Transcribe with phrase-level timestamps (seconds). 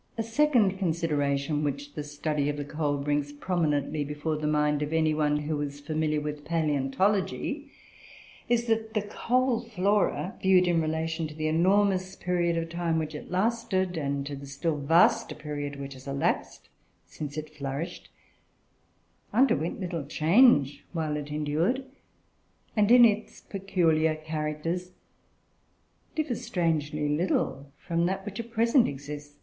[0.17, 4.91] A second consideration which the study of the coal brings prominently before the mind of
[4.93, 7.69] any one who is familiar with palaeontology
[8.49, 13.13] is, that the coal Flora, viewed in relation to the enormous period of time which
[13.13, 16.69] it lasted, and to the still vaster period which has elapsed
[17.05, 18.09] since it flourished,
[19.31, 21.85] underwent little change while it endured,
[22.75, 24.93] and in its peculiar characters,
[26.15, 29.35] differs strangely little from that which at present exist.